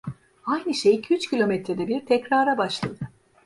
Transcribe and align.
Aynı 0.45 0.73
şey 0.73 0.95
iki 0.95 1.13
üç 1.13 1.29
kilometrede 1.29 1.87
bir 1.87 2.05
tekrara 2.05 2.57
başladı. 2.57 3.09